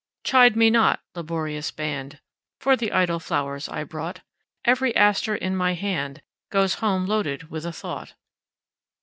[0.23, 2.19] Chide me not, laborious band,
[2.59, 4.21] For the idle flowers I brought;
[4.65, 8.15] Every aster in my handGoes home loaded with a thought.